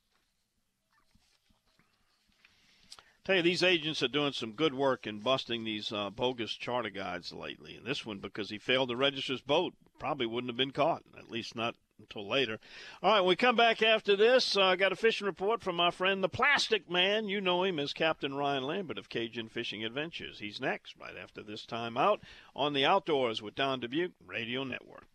[3.25, 6.91] Tell you, these agents are doing some good work in busting these uh, bogus charter
[6.91, 7.77] guides lately.
[7.77, 11.03] And this one, because he failed to register his boat, probably wouldn't have been caught,
[11.19, 12.59] at least not until later.
[13.03, 15.91] All right, we come back after this, I uh, got a fishing report from my
[15.91, 17.29] friend the Plastic Man.
[17.29, 20.39] You know him as Captain Ryan Lambert of Cajun Fishing Adventures.
[20.39, 22.21] He's next, right after this time out
[22.57, 25.07] on the Outdoors with Don Dubuque Radio Network.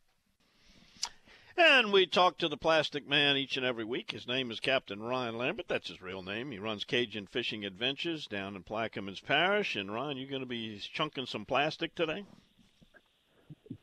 [1.57, 4.11] And we talk to the Plastic Man each and every week.
[4.11, 5.69] His name is Captain Ryan Lambert.
[5.69, 6.51] That's his real name.
[6.51, 9.77] He runs Cajun Fishing Adventures down in Plaquemines Parish.
[9.77, 12.25] And Ryan, you going to be chunking some plastic today?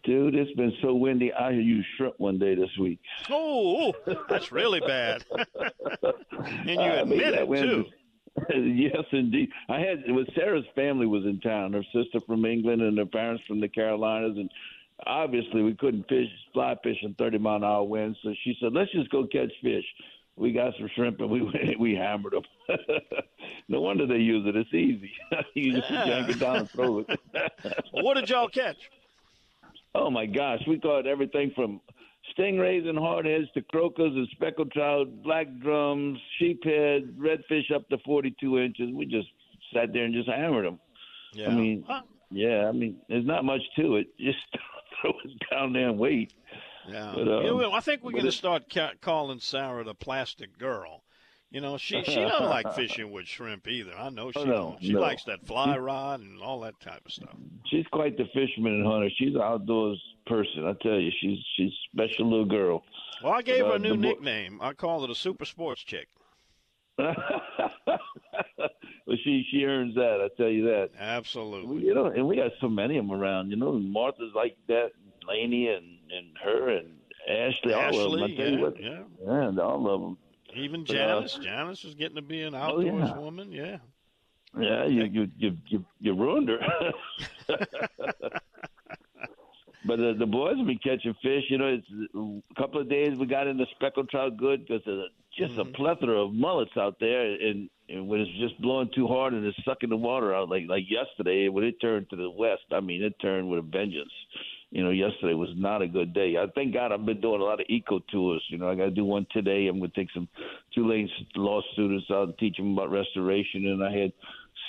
[0.05, 1.33] Dude, it's been so windy.
[1.33, 2.99] I used shrimp one day this week.
[3.31, 3.95] Oh,
[4.29, 5.25] that's really bad.
[6.03, 7.85] and you admit it too.
[8.51, 9.51] yes, indeed.
[9.69, 11.73] I had with Sarah's family was in town.
[11.75, 14.51] Her sister from England and her parents from the Carolinas, and
[15.07, 18.19] obviously we couldn't fish fly fish in 30 mile an hour winds.
[18.25, 19.85] So she said, "Let's just go catch fish."
[20.35, 22.79] We got some shrimp and we we hammered them.
[23.69, 24.57] no wonder they use it.
[24.57, 25.13] It's easy.
[25.55, 27.21] you just yank it down and throw it.
[27.93, 28.79] What did y'all catch?
[29.95, 31.81] Oh my gosh, we caught everything from
[32.37, 38.59] stingrays and hardheads to croakers and speckled trout, black drums, sheephead, redfish up to 42
[38.59, 38.91] inches.
[38.95, 39.29] We just
[39.75, 40.79] sat there and just hammered them.
[41.35, 41.49] Yeah.
[41.49, 41.85] I mean,
[42.31, 44.09] yeah, I mean, there's not much to it.
[44.19, 44.39] Just
[45.01, 46.33] throw it down there and wait.
[46.89, 47.13] Yeah.
[47.15, 50.59] But, um, You know, I think we're going to start ca- calling Sarah the plastic
[50.59, 51.03] girl.
[51.53, 53.93] You know, she she doesn't like fishing with shrimp either.
[53.97, 54.83] I know she Oh, no, don't.
[54.83, 55.01] She no.
[55.01, 57.37] likes that fly rod and all that type of stuff.
[57.67, 59.11] She's quite the fisherman and hunter.
[59.17, 60.67] She's an outdoors person.
[60.67, 62.83] I tell you, she's she's a special little girl.
[63.23, 64.59] Well, I gave her Uh, a new bo- nickname.
[64.63, 66.09] I call it a super sports chick.
[69.05, 70.21] But she she earns that.
[70.25, 70.91] I tell you that.
[70.99, 71.85] Absolutely.
[71.85, 73.51] You know, and we got so many of them around.
[73.51, 74.93] You know, Martha's like that,
[75.29, 76.95] Laney and and her and
[77.29, 77.75] Ashley.
[77.75, 78.21] all of them.
[78.23, 79.03] I Ashley, tell yeah, you what, yeah.
[79.49, 80.19] and all of them.
[80.53, 81.39] Even But, uh, Janice.
[81.39, 83.15] Janice is getting to be an Oh, outdoors yeah.
[83.15, 83.51] woman.
[83.53, 83.79] Yeah.
[84.59, 86.59] Yeah, you you you you, you ruined her.
[89.85, 91.45] but uh, the boys have been catching fish.
[91.49, 95.03] You know, it's a couple of days we got into speckled trout good because uh,
[95.37, 95.59] just Mm-hmm.
[95.59, 99.45] a plethora of mullets out there, and, and when it's just blowing too hard and
[99.45, 102.81] it's sucking the water out, like like yesterday when it turned to the west, I
[102.81, 104.13] mean, it turned with a vengeance.
[104.73, 106.37] You know, yesterday was not a good day.
[106.39, 108.43] I thank God I've been doing a lot of eco tours.
[108.49, 109.67] You know, I got to do one today.
[109.67, 110.29] I'm going to take some
[110.75, 114.13] Tulane law students out and teach them about restoration, and I had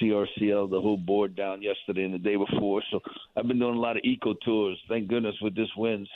[0.02, 2.84] CRCL, the whole board down yesterday and the day before.
[2.92, 3.00] So
[3.38, 4.78] I've been doing a lot of eco tours.
[4.90, 6.10] Thank goodness with this winds.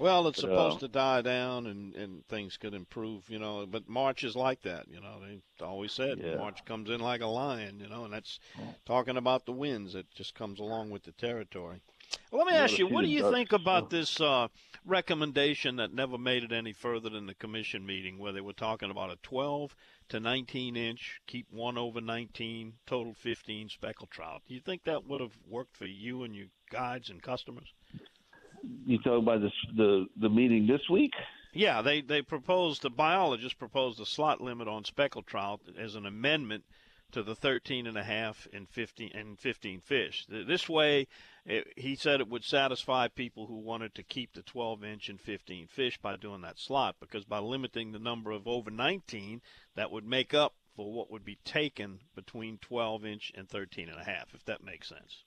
[0.00, 3.66] Well, it's But, supposed uh, to die down and, and things could improve, you know.
[3.66, 5.20] But March is like that, you know.
[5.20, 6.38] They always said Yeah.
[6.38, 8.40] March comes in like a lion, you know, and that's
[8.84, 9.94] talking about the winds.
[9.94, 11.80] It just comes along with the territory.
[12.30, 14.48] Well, let me ask you, what do you ducks, think about this uh,
[14.84, 18.90] recommendation that never made it any further than the commission meeting, where they were talking
[18.90, 19.74] about a 12
[20.10, 24.42] to 19 inch, keep one over 19, total 15 speckled trout?
[24.48, 27.72] Do you think that would have worked for you and your guides and customers?
[28.86, 31.12] You talk about this, the the meeting this week?
[31.52, 36.06] Yeah, they they proposed the biologists proposed a slot limit on speckled trout as an
[36.06, 36.64] amendment
[37.12, 40.26] to the 13 and a half and 15 and 15 fish.
[40.28, 41.06] This way,
[41.44, 45.20] it, he said it would satisfy people who wanted to keep the 12 inch and
[45.20, 49.40] 15 fish by doing that slot because by limiting the number of over 19,
[49.76, 54.00] that would make up for what would be taken between 12 inch and 13 and
[54.00, 55.22] a half, if that makes sense.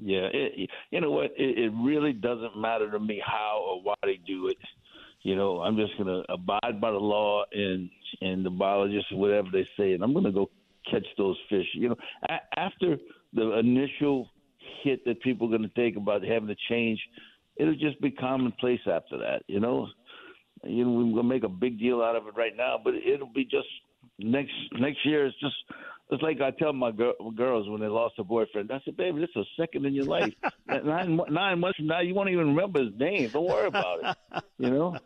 [0.00, 1.32] Yeah, it, you know what?
[1.36, 4.58] It, it really doesn't matter to me how or why they do it.
[5.22, 9.66] You know, I'm just gonna abide by the law and and the biologists whatever they
[9.76, 10.50] say, and I'm gonna go
[10.90, 11.66] catch those fish.
[11.74, 11.96] You know,
[12.28, 12.98] a- after
[13.32, 14.30] the initial
[14.82, 17.00] hit that people are gonna take about having to change,
[17.56, 19.42] it'll just be commonplace after that.
[19.46, 19.88] You know,
[20.64, 23.32] you know we're gonna make a big deal out of it right now, but it'll
[23.32, 23.68] be just
[24.18, 25.26] next next year.
[25.26, 25.56] It's just
[26.10, 28.70] it's like I tell my gir- girls when they lost a boyfriend.
[28.70, 30.32] I said, "Baby, this is a second in your life.
[30.68, 33.30] nine nine months from now, you won't even remember his name.
[33.30, 34.44] Don't worry about it.
[34.58, 34.96] You know."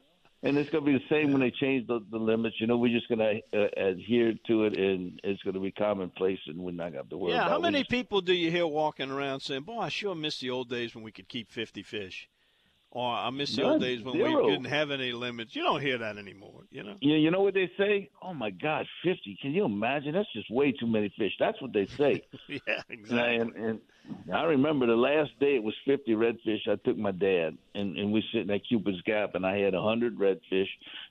[0.42, 2.56] And it's going to be the same when they change the, the limits.
[2.60, 5.70] You know, we're just going to uh, adhere to it, and it's going to be
[5.70, 8.32] commonplace, and we're not going to have to worry Yeah, how many just- people do
[8.32, 11.28] you hear walking around saying, "Boy, I sure miss the old days when we could
[11.28, 12.26] keep 50 fish,"
[12.90, 14.46] or "I miss the old days when Zero.
[14.46, 16.62] we didn't have any limits." You don't hear that anymore.
[16.70, 16.94] You know.
[17.00, 18.08] You, you know what they say?
[18.22, 19.36] Oh my God, fifty!
[19.42, 20.14] Can you imagine?
[20.14, 21.32] That's just way too many fish.
[21.38, 22.22] That's what they say.
[22.48, 23.36] yeah, exactly.
[23.36, 23.80] And, and
[24.32, 26.68] I remember the last day it was 50 redfish.
[26.68, 30.18] I took my dad, and, and we sitting at Cupid's Gap, and I had 100
[30.18, 30.68] redfish.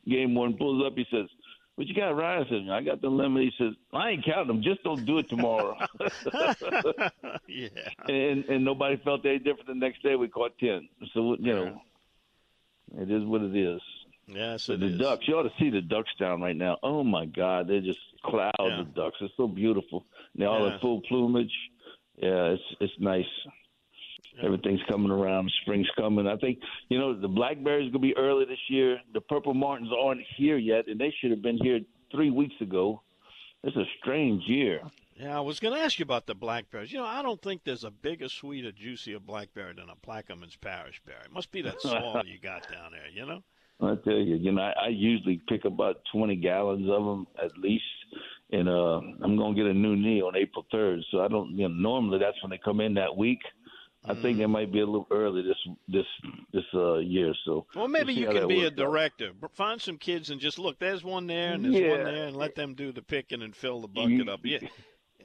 [0.08, 0.94] Game one pulls up.
[0.96, 1.28] He says,
[1.76, 4.48] "What you got, Ryan?" I said, "I got the limit." He says, "I ain't counting
[4.48, 4.62] them.
[4.64, 5.78] Just don't do it tomorrow."
[7.48, 7.68] yeah.
[8.08, 9.68] and and nobody felt any different.
[9.68, 10.88] The next day we caught 10.
[11.14, 11.82] So you know,
[12.98, 13.82] it is what it is.
[14.28, 15.00] Yes, so it the is.
[15.00, 16.78] ducks, you ought to see the ducks down right now.
[16.84, 18.82] Oh my God, they're just clouds Yeah.
[18.82, 19.18] of ducks.
[19.22, 20.06] It's so beautiful.
[20.36, 20.76] They all Yeah.
[20.76, 21.52] in full plumage.
[22.20, 23.26] Yeah, it's it's nice.
[24.44, 25.52] Everything's coming around.
[25.62, 26.28] Spring's coming.
[26.28, 29.00] I think you know the blackberries gonna be early this year.
[29.14, 31.80] The purple martins aren't here yet, and they should have been here
[32.12, 33.02] three weeks ago.
[33.64, 34.82] It's a strange year.
[35.20, 36.94] Yeah, I was going to ask you about the blackberries.
[36.94, 41.02] You know, I don't think there's a bigger, sweeter, juicier blackberry than a Plaquemines Parish
[41.06, 41.26] berry.
[41.26, 43.10] It must be that soil you got down there.
[43.14, 43.44] You know.
[43.82, 47.58] I tell you, you know, I, I usually pick about twenty gallons of them at
[47.58, 47.84] least,
[48.52, 51.00] and uh, I'm gonna get a new knee on April third.
[51.12, 51.52] So I don't.
[51.58, 53.40] You know, normally that's when they come in that week.
[54.06, 56.06] I think they might be a little early this this
[56.54, 57.34] this uh, year.
[57.46, 58.76] So Well, maybe we'll you can be a works out.
[58.78, 59.32] director.
[59.54, 60.80] Find some kids and just look.
[60.80, 63.82] There's one there and there's one there, and let them do the picking and fill
[63.82, 64.40] the bucket up.
[64.44, 64.60] Yeah.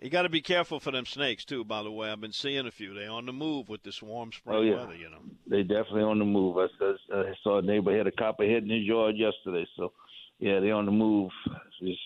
[0.04, 1.64] You got to be careful for them snakes too.
[1.64, 2.92] By the way, I've been seeing a few.
[2.92, 4.76] They on the move with this warm spring Oh, yeah.
[4.76, 4.94] weather.
[4.94, 5.20] You know.
[5.48, 6.58] They definitely on the move.
[6.58, 9.66] I, saw- I saw a neighbor had a copperhead in his yard yesterday.
[9.78, 9.92] So
[10.40, 11.30] yeah, they on the move.
[11.80, 11.98] Just,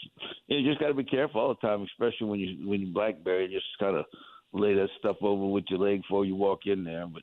[0.47, 3.49] you just got to be careful all the time, especially when you when you blackberry.
[3.49, 4.05] Just kind of
[4.53, 7.05] lay that stuff over with your leg before you walk in there.
[7.09, 7.23] But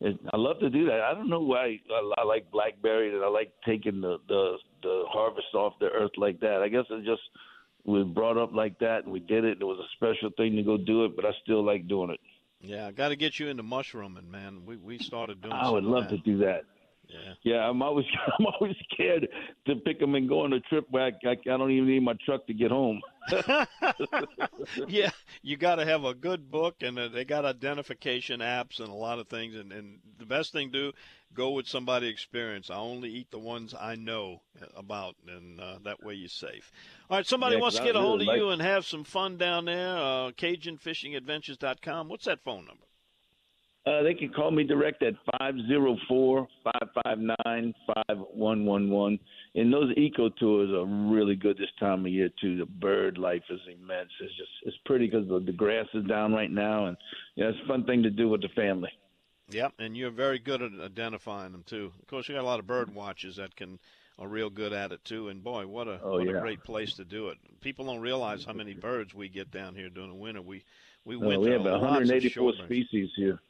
[0.00, 1.00] it, I love to do that.
[1.00, 5.04] I don't know why I, I like blackberry and I like taking the, the the
[5.06, 6.60] harvest off the earth like that.
[6.60, 7.22] I guess it just
[7.84, 9.58] was brought up like that and we did it.
[9.60, 12.20] It was a special thing to go do it, but I still like doing it.
[12.60, 14.62] Yeah, I got to get you into mushrooming, man.
[14.64, 15.52] We we started doing.
[15.52, 16.62] I would love to do that.
[17.08, 17.34] Yeah.
[17.42, 18.06] Yeah, I'm always
[18.38, 19.28] I'm always scared
[19.66, 22.02] to pick them and go on a trip where I, I, I don't even need
[22.02, 23.00] my truck to get home.
[24.86, 25.10] yeah,
[25.42, 28.94] you got to have a good book, and uh, they got identification apps and a
[28.94, 29.54] lot of things.
[29.54, 30.92] And, and the best thing to do,
[31.34, 32.70] go with somebody experienced.
[32.70, 34.42] I only eat the ones I know
[34.76, 36.72] about, and uh, that way you're safe.
[37.10, 39.04] All right, somebody Yeah, wants to get a hold really of you and have some
[39.04, 39.96] fun down there.
[39.96, 42.08] Uh, CajunFishingAdventures.com.
[42.08, 42.84] What's that phone number?
[43.84, 48.64] Uh, they can call me direct at five zero four five five nine five one
[48.64, 49.18] one one.
[49.56, 52.56] And those eco tours are really good this time of year too.
[52.56, 54.10] The bird life is immense.
[54.20, 56.96] It's just it's pretty because the, the grass is down right now, and
[57.34, 58.90] yeah, it's a fun thing to do with the family.
[59.50, 61.92] Yep, and you're very good at identifying them too.
[62.00, 63.80] Of course, you got a lot of bird watchers that can
[64.18, 65.28] are real good at it too.
[65.28, 66.36] And boy, what a oh, what yeah.
[66.36, 67.38] a great place to do it.
[67.60, 70.40] People don't realize how many birds we get down here during the winter.
[70.40, 70.62] We
[71.04, 73.40] we No, went we have lots 184 species here.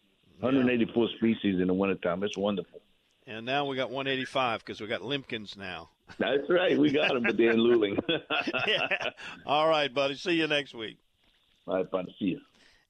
[0.43, 2.25] 184 species in the wintertime.
[2.25, 2.81] It's wonderful.
[3.29, 5.91] And now we got 185 because we got limpkins now.
[6.19, 6.77] That's right.
[6.77, 7.97] We got them, but they're in Luling.
[8.67, 8.89] yeah.
[9.47, 10.17] All right, buddy.
[10.17, 10.99] See you next week.
[11.69, 12.41] All right, fun to see you.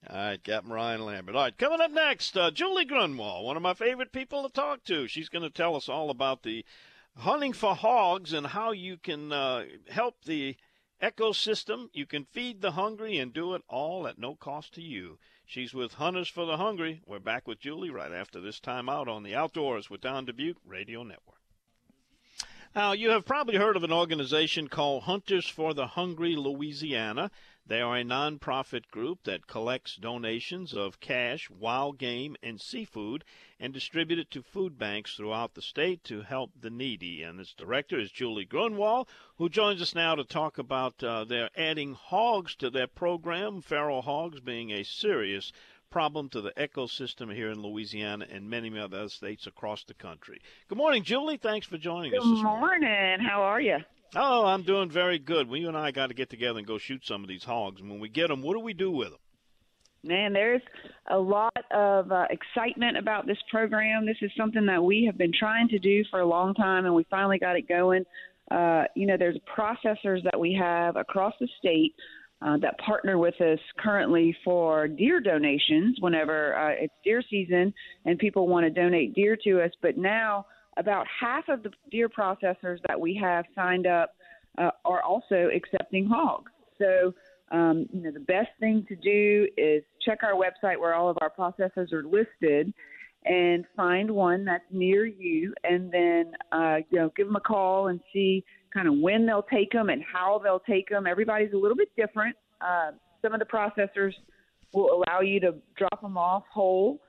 [0.09, 1.37] All right, Captain Ryan Lambert.
[1.37, 4.83] All right, coming up next, uh, Julie Grunwald, one of my favorite people to talk
[4.85, 5.07] to.
[5.07, 6.65] She's going to tell us all about the
[7.19, 10.57] hunting for hogs and how you can uh, help the
[11.03, 11.89] ecosystem.
[11.93, 15.19] You can feed the hungry and do it all at no cost to you.
[15.53, 17.03] She's with Hunters for the Hungry.
[17.07, 20.55] We're back with Julie right after this time out on the Outdoors with Don Dubuc
[20.65, 21.43] Radio Network.
[22.75, 27.31] Now, you have probably heard of an organization called Hunters for the Hungry Louisiana.
[27.65, 33.25] They are a nonprofit group that collects donations of cash, wild game, and seafood
[33.61, 37.23] and distribute it to food banks throughout the state to help the needy.
[37.23, 41.51] And its director is Julie Grunwald, who joins us now to talk about uh, their
[41.57, 45.53] adding hogs to their program, feral hogs being a serious
[45.89, 50.41] problem to the ecosystem here in Louisiana and many other states across the country.
[50.69, 51.37] Good morning, Julie.
[51.37, 52.81] Thanks for joining us Good morning.
[52.81, 53.21] morning.
[53.21, 53.77] How are you?
[54.15, 55.49] Oh, I'm doing very good.
[55.49, 57.81] Well, you and I got to get together and go shoot some of these hogs.
[57.81, 59.19] And when we get them, what do we do with them?
[60.05, 60.63] Man, there's
[61.11, 64.05] a lot of uh, excitement about this program.
[64.05, 66.95] This is something that we have been trying to do for a long time, and
[66.95, 68.05] we finally got it going.
[68.51, 71.95] Uh, you know, there's processors that we have across the state
[72.43, 77.73] uh, that partner with us currently for deer donations whenever uh, it's deer season
[78.05, 79.71] and people want to donate deer to us.
[79.81, 80.47] But now,
[80.77, 84.15] about half of the deer processors that we have signed up
[84.59, 86.51] uh, are also accepting hogs.
[86.79, 87.15] So,
[87.51, 91.19] um, you know, the best thing to do is check our website where all of
[91.21, 92.73] our processors are listed
[93.25, 97.89] and find one that's near you and then, uh, you know, give them a call
[97.89, 98.45] and see
[98.75, 101.07] kind of when they'll take them and how they'll take them.
[101.07, 102.35] Everybody's a little bit different.
[102.61, 104.13] Uh, some of the processors
[104.73, 107.01] will allow you to drop them off whole.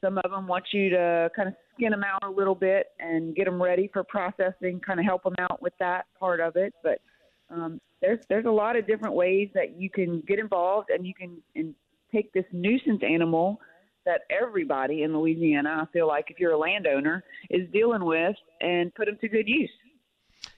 [0.00, 3.34] Some of them want you to kind of skin them out a little bit and
[3.34, 6.74] get them ready for processing, kind of help them out with that part of it.
[6.82, 7.00] But
[7.50, 11.14] um, there's there's a lot of different ways that you can get involved and you
[11.14, 11.74] can and
[12.12, 13.60] take this nuisance animal
[14.06, 18.94] that everybody in Louisiana, I feel like if you're a landowner, is dealing with and
[18.94, 19.70] put them to good use.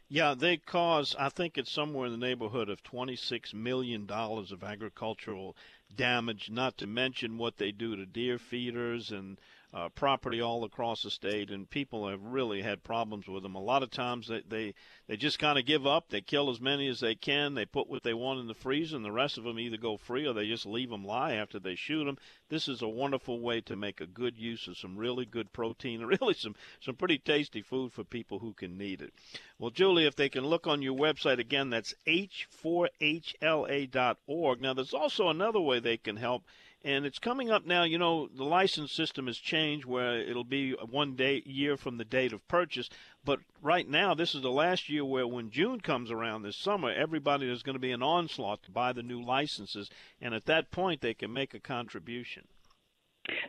[0.09, 5.57] Yeah, they cause, I think it's somewhere in the neighborhood of $26 million of agricultural
[5.97, 9.39] damage, not to mention what they do to deer feeders and
[9.73, 11.51] uh, property all across the state.
[11.51, 13.55] And people have really had problems with them.
[13.55, 14.75] A lot of times they, they,
[15.07, 16.09] they just kind of give up.
[16.09, 17.55] They kill as many as they can.
[17.55, 19.97] They put what they want in the freezer, and the rest of them either go
[19.97, 22.19] free or they just leave them lie after they shoot them.
[22.49, 26.01] This is a wonderful way to make a good use of some really good protein
[26.05, 29.13] really some, some pretty tasty food for people who can need it.
[29.59, 34.61] Well, Julie, if they can look on your website again, that's h4hla.org.
[34.61, 36.45] Now, there's also another way they can help,
[36.85, 37.83] and it's coming up now.
[37.85, 42.05] You know, the license system has changed where it'll be one day year from the
[42.05, 42.89] date of purchase.
[43.25, 46.91] But right now, this is the last year where when June comes around this summer,
[46.91, 50.71] everybody is going to be an onslaught to buy the new licenses, and at that
[50.71, 52.45] point, they can make a contribution.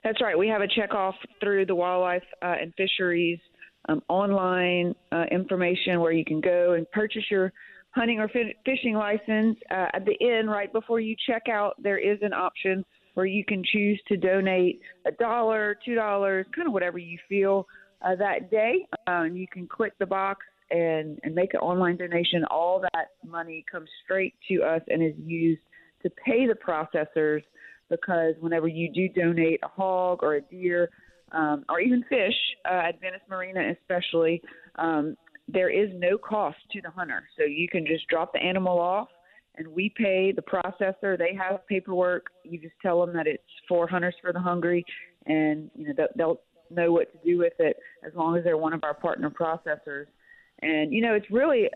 [0.03, 0.37] That's right.
[0.37, 3.39] We have a check off through the Wildlife uh, and Fisheries
[3.89, 7.51] um, online uh, information where you can go and purchase your
[7.91, 9.57] hunting or fi- fishing license.
[9.69, 13.43] Uh, at the end, right before you check out, there is an option where you
[13.45, 17.67] can choose to donate a dollar, two dollars, kind of whatever you feel
[18.01, 18.85] uh, that day.
[19.07, 22.45] And you can click the box and, and make an online donation.
[22.45, 25.61] All that money comes straight to us and is used
[26.03, 27.43] to pay the processors
[27.89, 30.89] because whenever you do donate a hog or a deer
[31.33, 32.33] um, or even fish
[32.65, 34.41] uh, at Venice Marina, especially,
[34.75, 35.15] um,
[35.47, 37.23] there is no cost to the hunter.
[37.37, 39.09] So you can just drop the animal off,
[39.55, 41.17] and we pay the processor.
[41.17, 42.27] They have paperwork.
[42.43, 44.85] You just tell them that it's for hunters for the hungry,
[45.25, 47.75] and you know they'll know what to do with it
[48.05, 50.05] as long as they're one of our partner processors.
[50.61, 51.69] And you know it's really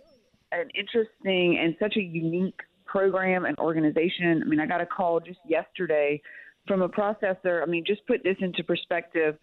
[0.52, 4.42] an interesting and such a unique program and organization.
[4.44, 6.22] I mean, I got a call just yesterday
[6.68, 7.62] from a processor.
[7.62, 9.38] I mean, just put this into perspective.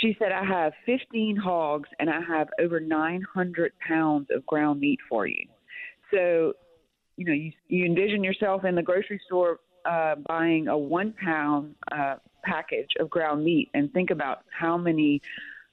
[0.00, 4.98] She said, I have 15 hogs and I have over 900 pounds of ground meat
[5.08, 5.46] for you.
[6.12, 6.54] So,
[7.16, 11.74] you know, you, you envision yourself in the grocery store uh, buying a one pound
[11.90, 15.20] uh, package of ground meat and think about how many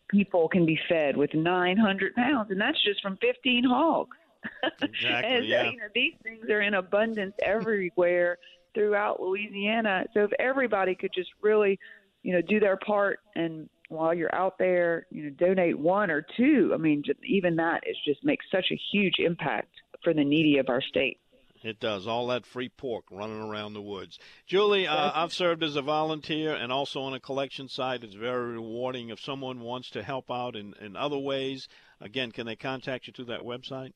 [0.10, 2.52] people can be fed with 900 pounds.
[2.52, 4.18] And that's just from 15 hogs.
[4.82, 5.70] Exactly, and yeah.
[5.70, 8.38] you know, these things are in abundance everywhere
[8.74, 10.06] throughout Louisiana.
[10.14, 11.78] So if everybody could just really,
[12.24, 16.26] you know, do their part and while you're out there, you know, donate one or
[16.38, 16.72] two.
[16.74, 19.74] I mean, even that is just makes such a huge impact
[20.04, 21.20] for the needy of our state.
[21.62, 22.08] It does.
[22.08, 24.18] All that free pork running around the woods.
[24.48, 28.04] Julie, uh, I've served as a volunteer and also on a collection site.
[28.04, 31.68] It's very rewarding if someone wants to help out in, in other ways.
[32.00, 33.92] Again, can they contact you through that website?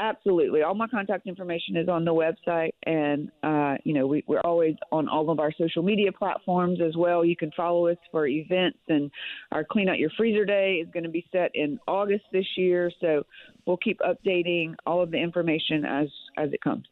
[0.00, 0.62] Absolutely.
[0.62, 4.76] All my contact information is on the website, and uh, you know we, we're always
[4.92, 7.24] on all of our social media platforms as well.
[7.24, 9.10] You can follow us for events, and
[9.50, 12.92] our Clean Out Your Freezer Day is going to be set in August this year.
[13.00, 13.26] So
[13.66, 16.86] we'll keep updating all of the information as as it comes.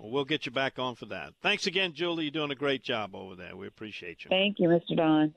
[0.00, 1.34] Well, we'll get you back on for that.
[1.42, 2.24] Thanks again, Julie.
[2.24, 3.54] You're doing a great job over there.
[3.54, 4.30] We appreciate you.
[4.30, 4.96] Thank you, Mr.
[4.96, 5.34] Don.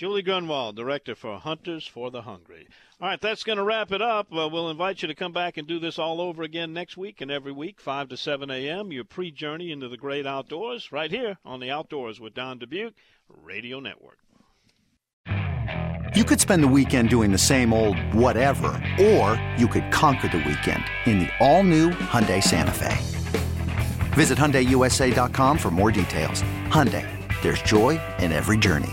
[0.00, 2.66] Julie Grunwald, Director for Hunters for the Hungry.
[3.02, 4.28] All right, that's going to wrap it up.
[4.34, 7.20] Uh, we'll invite you to come back and do this all over again next week
[7.20, 11.10] and every week, 5 to 7 a.m., your pre journey into the great outdoors, right
[11.10, 12.94] here on the Outdoors with Don Dubuc
[13.28, 14.16] Radio Network.
[16.16, 20.38] You could spend the weekend doing the same old whatever, or you could conquer the
[20.38, 22.96] weekend in the all new Hyundai Santa Fe.
[24.14, 26.42] Visit HyundaiUSA.com for more details.
[26.68, 27.06] Hyundai,
[27.42, 28.92] there's joy in every journey.